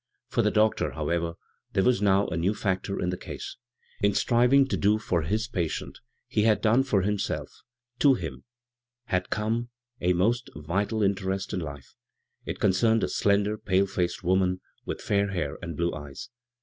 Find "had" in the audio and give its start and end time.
6.41-6.59, 9.03-9.27